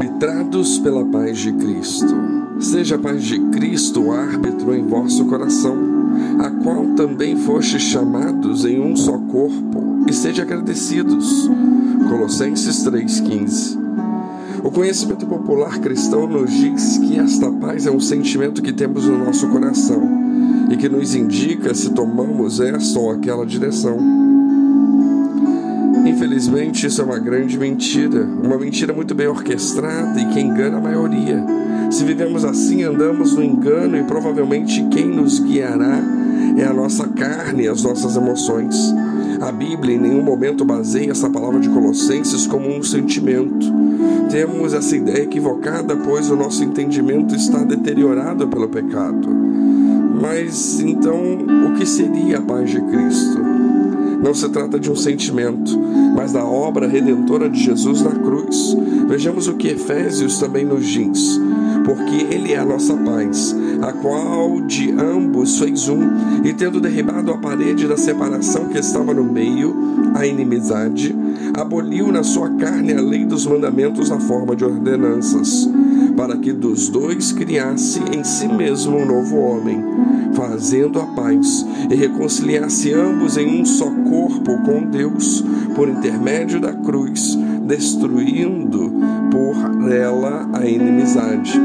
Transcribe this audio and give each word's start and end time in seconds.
arbitrados 0.00 0.78
pela 0.78 1.04
paz 1.04 1.38
de 1.38 1.52
Cristo. 1.52 2.14
Seja 2.58 2.96
a 2.96 2.98
paz 2.98 3.22
de 3.22 3.38
Cristo 3.50 4.04
o 4.04 4.12
árbitro 4.12 4.74
em 4.74 4.86
vosso 4.86 5.26
coração, 5.26 5.76
a 6.38 6.50
qual 6.62 6.86
também 6.94 7.36
fostes 7.36 7.82
chamados 7.82 8.64
em 8.64 8.80
um 8.80 8.96
só 8.96 9.18
corpo, 9.18 10.04
e 10.08 10.12
sede 10.12 10.40
agradecidos. 10.40 11.50
Colossenses 12.08 12.82
3,15 12.84 13.78
o 14.62 14.70
conhecimento 14.70 15.26
popular 15.26 15.78
cristão 15.78 16.26
nos 16.26 16.50
diz 16.50 16.98
que 16.98 17.18
esta 17.18 17.50
paz 17.50 17.86
é 17.86 17.90
um 17.90 17.98
sentimento 17.98 18.60
que 18.60 18.74
temos 18.74 19.06
no 19.06 19.16
nosso 19.16 19.48
coração 19.48 20.02
e 20.70 20.76
que 20.76 20.86
nos 20.86 21.14
indica 21.14 21.74
se 21.74 21.90
tomamos 21.90 22.60
esta 22.60 22.98
ou 22.98 23.10
aquela 23.10 23.46
direção. 23.46 24.29
Infelizmente, 26.06 26.86
isso 26.86 27.00
é 27.00 27.04
uma 27.04 27.18
grande 27.18 27.58
mentira, 27.58 28.24
uma 28.24 28.58
mentira 28.58 28.92
muito 28.92 29.14
bem 29.14 29.26
orquestrada 29.26 30.20
e 30.20 30.26
que 30.26 30.40
engana 30.40 30.78
a 30.78 30.80
maioria. 30.80 31.44
Se 31.90 32.04
vivemos 32.04 32.44
assim, 32.44 32.82
andamos 32.84 33.34
no 33.34 33.42
engano 33.42 33.96
e 33.96 34.04
provavelmente 34.04 34.82
quem 34.90 35.06
nos 35.06 35.40
guiará 35.40 36.00
é 36.56 36.64
a 36.64 36.72
nossa 36.72 37.08
carne 37.08 37.64
e 37.64 37.68
as 37.68 37.82
nossas 37.82 38.16
emoções. 38.16 38.94
A 39.40 39.50
Bíblia 39.50 39.96
em 39.96 39.98
nenhum 39.98 40.22
momento 40.22 40.64
baseia 40.64 41.10
essa 41.10 41.28
palavra 41.30 41.60
de 41.60 41.68
Colossenses 41.68 42.46
como 42.46 42.68
um 42.68 42.82
sentimento. 42.82 43.66
Temos 44.30 44.74
essa 44.74 44.94
ideia 44.94 45.24
equivocada, 45.24 45.96
pois 45.96 46.30
o 46.30 46.36
nosso 46.36 46.62
entendimento 46.62 47.34
está 47.34 47.64
deteriorado 47.64 48.46
pelo 48.46 48.68
pecado. 48.68 49.28
Mas 50.20 50.78
então, 50.80 51.18
o 51.66 51.74
que 51.76 51.86
seria 51.86 52.38
a 52.38 52.42
paz 52.42 52.70
de 52.70 52.80
Cristo? 52.82 53.49
Não 54.22 54.34
se 54.34 54.48
trata 54.50 54.78
de 54.78 54.90
um 54.90 54.96
sentimento, 54.96 55.78
mas 56.14 56.32
da 56.32 56.44
obra 56.44 56.86
redentora 56.86 57.48
de 57.48 57.58
Jesus 57.58 58.02
na 58.02 58.10
cruz. 58.10 58.76
Vejamos 59.08 59.48
o 59.48 59.54
que 59.54 59.68
Efésios 59.68 60.38
também 60.38 60.64
nos 60.64 60.86
diz. 60.86 61.40
Porque 61.84 62.26
Ele 62.34 62.52
é 62.52 62.58
a 62.58 62.64
nossa 62.64 62.94
paz, 62.94 63.56
a 63.80 63.92
qual 63.92 64.60
de 64.60 64.92
ambos 64.92 65.58
fez 65.58 65.88
um, 65.88 66.02
e 66.44 66.52
tendo 66.52 66.80
derribado 66.80 67.32
a 67.32 67.38
parede 67.38 67.88
da 67.88 67.96
separação 67.96 68.66
que 68.66 68.78
estava 68.78 69.14
no 69.14 69.24
meio, 69.24 69.74
a 70.14 70.26
inimizade, 70.26 71.16
aboliu 71.54 72.12
na 72.12 72.22
sua 72.22 72.50
carne 72.50 72.92
a 72.92 73.00
lei 73.00 73.24
dos 73.24 73.46
mandamentos 73.46 74.10
na 74.10 74.20
forma 74.20 74.54
de 74.54 74.64
ordenanças, 74.64 75.68
para 76.20 76.36
que 76.36 76.52
dos 76.52 76.90
dois 76.90 77.32
criasse 77.32 77.98
em 78.14 78.22
si 78.22 78.46
mesmo 78.46 78.94
um 78.98 79.06
novo 79.06 79.38
homem, 79.38 79.82
fazendo 80.34 81.00
a 81.00 81.06
paz 81.06 81.64
e 81.90 81.94
reconciliasse 81.94 82.92
ambos 82.92 83.38
em 83.38 83.62
um 83.62 83.64
só 83.64 83.86
corpo 83.86 84.58
com 84.62 84.84
Deus, 84.84 85.42
por 85.74 85.88
intermédio 85.88 86.60
da 86.60 86.74
cruz, 86.74 87.38
destruindo 87.62 88.92
por 89.30 89.90
ela 89.90 90.46
a 90.52 90.66
inimizade. 90.66 91.58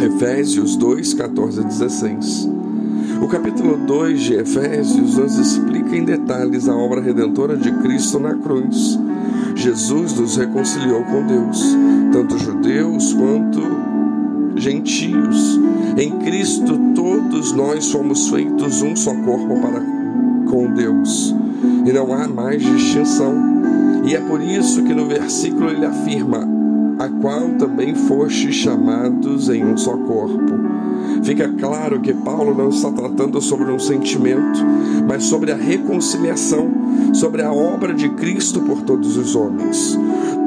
Efésios 0.00 0.76
2, 0.76 1.14
14 1.14 1.60
a 1.60 1.64
16. 1.64 2.50
O 3.20 3.26
capítulo 3.26 3.76
2 3.78 4.20
de 4.20 4.34
Efésios 4.34 5.16
nos 5.16 5.36
explica 5.38 5.96
em 5.96 6.04
detalhes 6.04 6.68
a 6.68 6.76
obra 6.76 7.00
redentora 7.00 7.56
de 7.56 7.72
Cristo 7.78 8.20
na 8.20 8.34
cruz. 8.34 8.96
Jesus 9.56 10.18
nos 10.20 10.36
reconciliou 10.36 11.02
com 11.02 11.26
Deus, 11.26 11.76
tanto 12.12 12.38
judeus 12.72 13.12
quanto 13.12 13.60
gentios. 14.56 15.60
Em 15.96 16.10
Cristo 16.20 16.78
todos 16.94 17.52
nós 17.52 17.84
somos 17.84 18.28
feitos 18.28 18.82
um 18.82 18.96
só 18.96 19.14
corpo 19.14 19.60
para 19.60 19.82
com 20.48 20.72
Deus, 20.72 21.34
e 21.86 21.92
não 21.92 22.12
há 22.12 22.26
mais 22.26 22.62
distinção. 22.62 23.34
E 24.04 24.14
é 24.14 24.20
por 24.20 24.40
isso 24.40 24.82
que 24.82 24.94
no 24.94 25.06
versículo 25.06 25.70
ele 25.70 25.84
afirma: 25.84 26.48
a 26.98 27.08
qual 27.08 27.50
também 27.58 27.94
fostes 27.94 28.54
chamados 28.54 29.48
em 29.48 29.64
um 29.64 29.76
só 29.76 29.96
corpo. 29.96 30.62
Fica 31.22 31.48
claro 31.48 32.00
que 32.00 32.12
Paulo 32.12 32.54
não 32.54 32.70
está 32.70 32.90
tratando 32.90 33.40
sobre 33.40 33.70
um 33.70 33.78
sentimento, 33.78 34.60
mas 35.06 35.24
sobre 35.24 35.52
a 35.52 35.56
reconciliação, 35.56 36.68
sobre 37.12 37.42
a 37.42 37.52
obra 37.52 37.94
de 37.94 38.08
Cristo 38.10 38.60
por 38.60 38.82
todos 38.82 39.16
os 39.16 39.36
homens. 39.36 39.98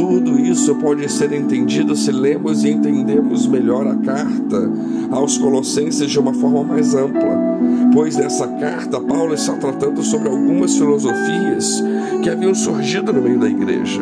Tudo 0.00 0.40
isso 0.40 0.74
pode 0.76 1.12
ser 1.12 1.30
entendido 1.30 1.94
se 1.94 2.10
lemos 2.10 2.64
e 2.64 2.70
entendemos 2.70 3.46
melhor 3.46 3.86
a 3.86 3.94
carta 3.96 4.72
aos 5.10 5.36
Colossenses 5.36 6.10
de 6.10 6.18
uma 6.18 6.32
forma 6.32 6.64
mais 6.64 6.94
ampla, 6.94 7.38
pois 7.92 8.16
nessa 8.16 8.48
carta 8.48 8.98
Paulo 8.98 9.34
está 9.34 9.52
tratando 9.56 10.02
sobre 10.02 10.30
algumas 10.30 10.74
filosofias 10.74 11.84
que 12.22 12.30
haviam 12.30 12.54
surgido 12.54 13.12
no 13.12 13.20
meio 13.20 13.38
da 13.38 13.46
igreja. 13.46 14.00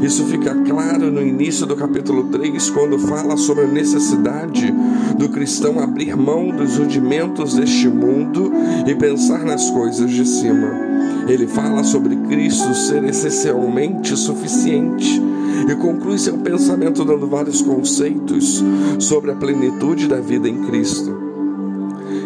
Isso 0.00 0.24
fica 0.24 0.54
claro 0.54 1.12
no 1.12 1.20
início 1.20 1.66
do 1.66 1.76
capítulo 1.76 2.24
3, 2.30 2.70
quando 2.70 2.98
fala 2.98 3.36
sobre 3.36 3.64
a 3.64 3.68
necessidade 3.68 4.74
do 5.18 5.28
cristão 5.28 5.78
abrir 5.78 6.16
mão 6.16 6.56
dos 6.56 6.78
rudimentos 6.78 7.54
deste 7.54 7.86
mundo 7.86 8.50
e 8.86 8.94
pensar 8.94 9.44
nas 9.44 9.70
coisas 9.70 10.10
de 10.10 10.26
cima. 10.26 10.70
Ele 11.28 11.46
fala 11.46 11.84
sobre 11.84 12.16
Cristo 12.16 12.74
ser 12.74 13.04
essencialmente 13.04 14.16
suficiente 14.16 15.33
e 15.68 15.74
conclui 15.76 16.18
seu 16.18 16.38
pensamento 16.38 17.04
dando 17.04 17.26
vários 17.26 17.62
conceitos 17.62 18.62
sobre 18.98 19.30
a 19.30 19.34
plenitude 19.34 20.08
da 20.08 20.20
vida 20.20 20.48
em 20.48 20.62
Cristo. 20.64 21.24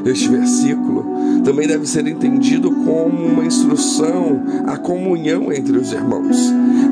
Este 0.05 0.29
versículo 0.29 1.05
também 1.45 1.67
deve 1.67 1.87
ser 1.87 2.07
entendido 2.07 2.71
como 2.71 3.27
uma 3.27 3.45
instrução 3.45 4.43
à 4.67 4.77
comunhão 4.77 5.53
entre 5.53 5.77
os 5.77 5.93
irmãos. 5.93 6.37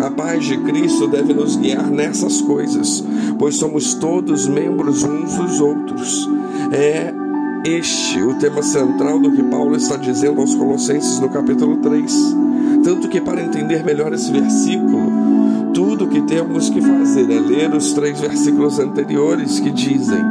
A 0.01 0.11
paz 0.11 0.45
de 0.45 0.57
Cristo 0.59 1.07
deve 1.07 1.33
nos 1.33 1.57
guiar 1.57 1.91
nessas 1.91 2.41
coisas, 2.41 3.05
pois 3.39 3.57
somos 3.57 3.95
todos 3.95 4.47
membros 4.47 5.03
uns 5.03 5.35
dos 5.37 5.61
outros. 5.61 6.29
É 6.73 7.13
este 7.65 8.23
o 8.23 8.35
tema 8.35 8.63
central 8.63 9.19
do 9.19 9.33
que 9.33 9.43
Paulo 9.45 9.77
está 9.77 9.97
dizendo 9.97 10.41
aos 10.41 10.55
Colossenses 10.55 11.19
no 11.19 11.29
capítulo 11.29 11.79
3. 11.79 12.37
Tanto 12.85 13.09
que, 13.09 13.21
para 13.21 13.43
entender 13.43 13.85
melhor 13.85 14.13
esse 14.13 14.31
versículo, 14.31 15.11
tudo 15.77 16.07
o 16.07 16.09
que 16.09 16.23
temos 16.23 16.71
que 16.71 16.81
fazer. 16.81 17.31
É 17.31 17.39
ler 17.39 17.75
os 17.75 17.93
três 17.93 18.19
versículos 18.19 18.79
anteriores 18.79 19.61
que 19.61 19.71
dizem: 19.71 20.25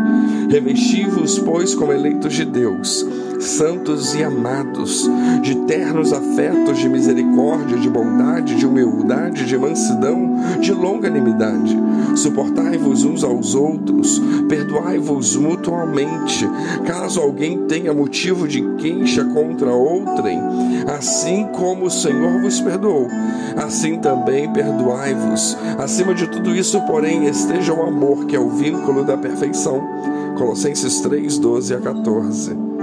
Revesti-vos, 0.50 1.38
pois, 1.38 1.76
como 1.76 1.94
eleitos 1.94 2.34
de 2.34 2.46
Deus, 2.46 3.06
santos 3.40 4.16
e 4.16 4.24
amados, 4.24 5.10
de 5.42 5.56
ternos 5.66 6.14
afetos 6.14 6.78
de 6.78 6.90
misericórdia, 6.90 7.78
de 7.78 7.90
bondade, 7.90 8.56
de 8.56 8.66
humildade, 8.66 9.46
de 9.46 9.58
mansidão, 9.58 10.36
de 10.60 10.72
longanimidade. 10.72 11.78
Suportai-vos 12.16 13.04
uns 13.04 13.24
aos 13.24 13.56
outros, 13.56 14.22
perdoai-vos 14.48 15.36
mutuamente, 15.36 16.48
caso 16.86 17.20
alguém 17.20 17.66
tenha 17.68 17.94
motivo 17.94 18.48
de 18.48 18.62
queixa 18.78 19.24
contra 19.26 19.72
outrem, 19.72 20.40
assim 20.88 21.48
como 21.54 21.86
o 21.86 21.92
Senhor 21.92 22.42
vos 22.42 22.62
perdoou, 22.62 23.08
assim 23.56 23.98
também 23.98 24.52
perdoai-vos. 24.52 25.58
Acima 25.78 26.14
de 26.14 26.28
tudo 26.28 26.56
isso, 26.56 26.80
porém, 26.82 27.26
esteja 27.28 27.74
o 27.74 27.84
amor, 27.84 28.26
que 28.26 28.36
é 28.36 28.40
o 28.40 28.50
vínculo 28.50 29.04
da 29.04 29.18
perfeição. 29.18 29.82
Colossenses 30.38 31.00
3, 31.02 31.38
12 31.38 31.74
a 31.74 31.80
14. 31.80 32.75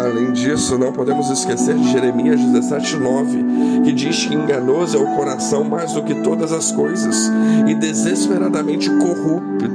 Além 0.00 0.32
disso, 0.32 0.78
não 0.78 0.92
podemos 0.92 1.28
esquecer 1.28 1.74
de 1.74 1.92
Jeremias 1.92 2.40
17,9, 2.40 3.84
que 3.84 3.92
diz 3.92 4.24
que 4.24 4.34
enganoso 4.34 4.96
é 4.96 5.00
o 5.00 5.14
coração 5.14 5.62
mais 5.62 5.92
do 5.92 6.02
que 6.02 6.14
todas 6.22 6.52
as 6.52 6.72
coisas 6.72 7.30
e 7.68 7.74
desesperadamente 7.74 8.88
corrupto. 8.88 9.70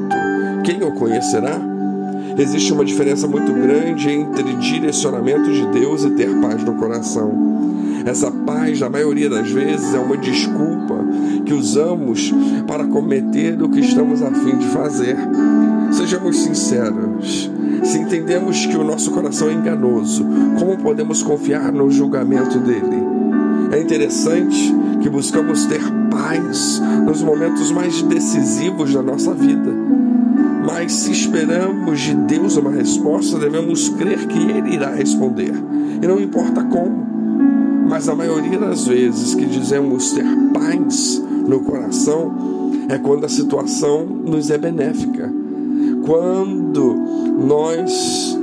Quem 0.63 0.81
o 0.81 0.91
conhecerá? 0.95 1.61
Existe 2.39 2.73
uma 2.73 2.83
diferença 2.83 3.27
muito 3.27 3.53
grande 3.53 4.09
entre 4.09 4.55
direcionamento 4.55 5.51
de 5.51 5.67
Deus 5.67 6.03
e 6.03 6.09
ter 6.09 6.35
paz 6.41 6.63
no 6.63 6.73
coração. 6.73 7.31
Essa 8.03 8.31
paz, 8.31 8.79
na 8.79 8.89
maioria 8.89 9.29
das 9.29 9.51
vezes, 9.51 9.93
é 9.93 9.99
uma 9.99 10.17
desculpa 10.17 11.05
que 11.45 11.53
usamos 11.53 12.33
para 12.65 12.87
cometer 12.87 13.61
o 13.61 13.69
que 13.69 13.79
estamos 13.79 14.23
a 14.23 14.31
fim 14.31 14.57
de 14.57 14.65
fazer. 14.69 15.15
Sejamos 15.91 16.37
sinceros. 16.37 17.51
Se 17.83 17.97
entendemos 17.97 18.65
que 18.65 18.77
o 18.77 18.83
nosso 18.83 19.11
coração 19.11 19.49
é 19.49 19.53
enganoso, 19.53 20.25
como 20.57 20.77
podemos 20.77 21.21
confiar 21.21 21.71
no 21.71 21.89
julgamento 21.89 22.59
dele? 22.59 23.03
É 23.71 23.79
interessante 23.79 24.73
que 25.01 25.09
buscamos 25.09 25.65
ter 25.65 25.81
paz 26.09 26.81
nos 27.05 27.21
momentos 27.21 27.71
mais 27.71 28.01
decisivos 28.01 28.93
da 28.93 29.01
nossa 29.01 29.33
vida. 29.33 29.71
Mas 30.65 30.93
se 30.93 31.11
esperamos 31.11 32.01
de 32.01 32.15
Deus 32.15 32.57
uma 32.57 32.71
resposta, 32.71 33.37
devemos 33.37 33.89
crer 33.89 34.25
que 34.25 34.39
Ele 34.39 34.73
irá 34.73 34.89
responder. 34.95 35.53
E 36.01 36.07
não 36.07 36.19
importa 36.19 36.63
como. 36.63 37.05
Mas 37.87 38.09
a 38.09 38.15
maioria 38.15 38.57
das 38.57 38.87
vezes 38.87 39.35
que 39.35 39.45
dizemos 39.45 40.11
ter 40.11 40.25
paz 40.53 41.23
no 41.47 41.59
coração 41.59 42.71
é 42.89 42.97
quando 42.97 43.25
a 43.25 43.29
situação 43.29 44.05
nos 44.05 44.49
é 44.49 44.57
benéfica. 44.57 45.44
Quando 46.05 46.95
nós 47.47 48.37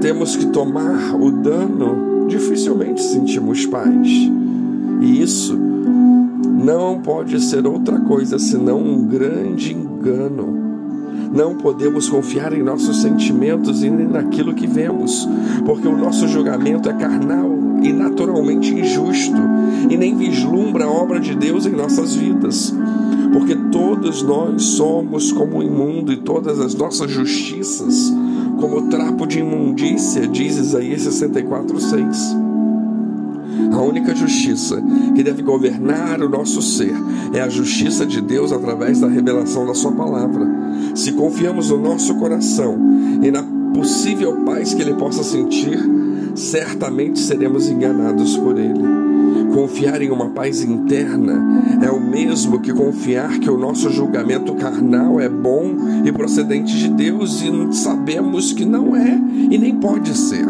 temos 0.00 0.34
que 0.34 0.46
tomar 0.46 1.14
o 1.14 1.30
dano, 1.30 2.26
dificilmente 2.26 3.02
sentimos 3.02 3.66
paz. 3.66 4.08
E 5.00 5.20
isso 5.20 5.58
não 6.64 7.00
pode 7.00 7.40
ser 7.40 7.66
outra 7.66 7.98
coisa 8.00 8.38
senão 8.38 8.78
um 8.78 9.04
grande 9.04 9.74
engano. 9.74 10.60
Não 11.32 11.56
podemos 11.56 12.08
confiar 12.08 12.52
em 12.52 12.62
nossos 12.62 13.02
sentimentos 13.02 13.82
e 13.82 13.90
nem 13.90 14.06
naquilo 14.06 14.54
que 14.54 14.66
vemos, 14.66 15.28
porque 15.64 15.88
o 15.88 15.96
nosso 15.96 16.28
julgamento 16.28 16.88
é 16.88 16.92
carnal 16.92 17.50
e 17.82 17.92
naturalmente 17.92 18.72
injusto 18.72 19.40
e 19.90 19.96
nem 19.96 20.16
vislumbra 20.16 20.84
a 20.84 20.90
obra 20.90 21.18
de 21.18 21.34
Deus 21.34 21.66
em 21.66 21.72
nossas 21.72 22.14
vidas. 22.14 22.72
Porque 23.32 23.56
todos 23.82 24.22
nós 24.22 24.62
somos 24.62 25.32
como 25.32 25.60
imundo 25.60 26.12
e 26.12 26.18
todas 26.18 26.60
as 26.60 26.72
nossas 26.72 27.10
justiças 27.10 28.12
como 28.60 28.82
trapo 28.82 29.26
de 29.26 29.40
imundícia, 29.40 30.28
diz 30.28 30.56
Isaías 30.56 31.02
64, 31.02 31.80
6. 31.80 32.36
A 33.72 33.82
única 33.82 34.14
justiça 34.14 34.80
que 35.16 35.22
deve 35.24 35.42
governar 35.42 36.22
o 36.22 36.28
nosso 36.28 36.62
ser 36.62 36.94
é 37.32 37.40
a 37.40 37.48
justiça 37.48 38.06
de 38.06 38.20
Deus 38.20 38.52
através 38.52 39.00
da 39.00 39.08
revelação 39.08 39.66
da 39.66 39.74
Sua 39.74 39.90
palavra. 39.90 40.46
Se 40.94 41.10
confiamos 41.12 41.70
no 41.70 41.78
nosso 41.78 42.14
coração 42.14 42.78
e 43.20 43.32
na 43.32 43.42
possível 43.74 44.44
paz 44.44 44.74
que 44.74 44.82
Ele 44.82 44.94
possa 44.94 45.24
sentir, 45.24 45.78
certamente 46.36 47.18
seremos 47.18 47.68
enganados 47.68 48.36
por 48.36 48.56
Ele. 48.56 49.11
Confiar 49.72 50.02
em 50.02 50.10
uma 50.10 50.28
paz 50.28 50.62
interna 50.62 51.64
é 51.80 51.90
o 51.90 51.98
mesmo 51.98 52.60
que 52.60 52.74
confiar 52.74 53.38
que 53.38 53.48
o 53.48 53.56
nosso 53.56 53.90
julgamento 53.90 54.54
carnal 54.54 55.18
é 55.18 55.30
bom 55.30 55.74
e 56.04 56.12
procedente 56.12 56.76
de 56.76 56.90
Deus 56.90 57.40
e 57.40 57.74
sabemos 57.74 58.52
que 58.52 58.66
não 58.66 58.94
é 58.94 59.18
e 59.50 59.56
nem 59.56 59.74
pode 59.76 60.14
ser. 60.14 60.46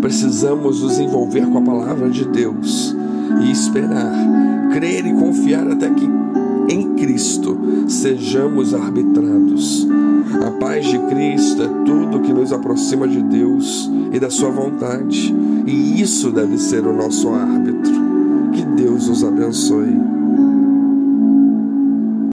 Precisamos 0.00 0.80
nos 0.80 0.98
envolver 0.98 1.46
com 1.46 1.58
a 1.58 1.60
palavra 1.62 2.08
de 2.08 2.24
Deus 2.26 2.96
e 3.42 3.50
esperar, 3.50 4.14
crer 4.72 5.04
e 5.04 5.12
confiar 5.12 5.68
até 5.68 5.90
que 5.90 6.08
em 6.70 6.94
Cristo 6.94 7.58
sejamos 7.86 8.72
arbitrados. 8.72 9.86
A 10.46 10.50
paz 10.52 10.86
de 10.86 10.98
Cristo 10.98 11.62
é 11.62 11.68
tudo 11.84 12.20
que 12.20 12.32
nos 12.32 12.54
aproxima 12.54 13.06
de 13.06 13.22
Deus 13.22 13.90
e 14.10 14.18
da 14.18 14.30
Sua 14.30 14.48
vontade, 14.48 15.34
e 15.66 16.00
isso 16.00 16.30
deve 16.30 16.56
ser 16.56 16.86
o 16.86 16.96
nosso 16.96 17.28
árbitro. 17.28 18.03
Os 19.14 19.22
abençoe. 19.22 20.13